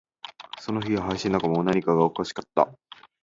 [0.59, 2.73] その日は林の中も、何かがおかしかった